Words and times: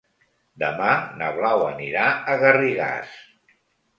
Demà 0.61 0.93
na 1.19 1.27
Blau 1.35 1.61
anirà 1.67 2.07
a 2.33 2.37
Garrigàs. 2.45 3.13